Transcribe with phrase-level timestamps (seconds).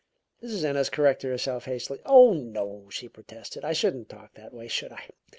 [0.41, 0.63] Mrs.
[0.63, 1.99] Ennis corrected herself hastily.
[2.07, 3.63] "Oh, no," she protested.
[3.63, 5.11] "I shouldn't talk that way, should I?